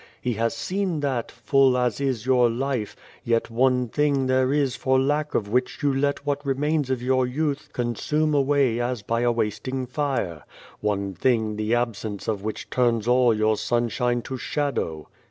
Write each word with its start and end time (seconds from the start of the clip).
He 0.19 0.33
has 0.33 0.57
seen 0.57 1.01
that, 1.01 1.31
full 1.31 1.77
as 1.77 2.01
is 2.01 2.25
your 2.25 2.49
life, 2.49 2.95
yet 3.23 3.51
one 3.51 3.87
thing 3.87 4.25
there 4.25 4.51
is 4.51 4.75
for 4.75 4.99
lack 4.99 5.35
of 5.35 5.47
which 5.47 5.83
you 5.83 5.93
let 5.93 6.25
what 6.25 6.43
remains 6.43 6.89
of 6.89 7.03
your 7.03 7.27
youth 7.27 7.69
consume 7.71 8.33
away 8.33 8.79
as 8.79 9.03
by 9.03 9.21
a 9.21 9.31
wasting 9.31 9.85
fire; 9.85 10.43
one 10.79 11.13
thing 11.13 11.55
the 11.55 11.75
absence 11.75 12.27
of 12.27 12.41
which 12.43 12.67
turns 12.71 13.07
all 13.07 13.31
your 13.31 13.57
sunshine 13.57 14.23
to 14.23 14.37
shadow. 14.37 15.07